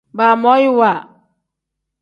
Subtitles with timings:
[0.17, 0.91] Baamoyiwa.